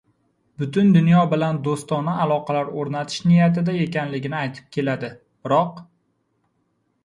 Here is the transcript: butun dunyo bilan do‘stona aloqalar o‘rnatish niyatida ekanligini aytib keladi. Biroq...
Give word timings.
butun 0.61 0.87
dunyo 0.95 1.25
bilan 1.33 1.59
do‘stona 1.67 2.15
aloqalar 2.23 2.73
o‘rnatish 2.85 3.21
niyatida 3.33 3.77
ekanligini 3.87 4.39
aytib 4.41 4.75
keladi. 4.79 5.15
Biroq... 5.45 5.87